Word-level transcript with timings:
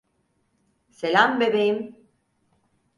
Selam, 0.89 1.39
bebeğim. 1.39 1.95